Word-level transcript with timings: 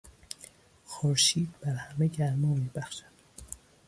خورشید 0.85 1.49
بر 1.61 1.69
همه 1.75 2.07
گرما 2.07 2.53
میبخشد. 2.53 3.05